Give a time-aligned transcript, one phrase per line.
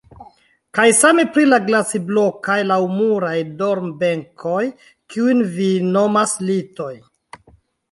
[0.77, 4.65] Kaj same pri la glaciblokaj laŭmuraj dormbenkoj,
[5.15, 6.93] kiujn vi nomas litoj.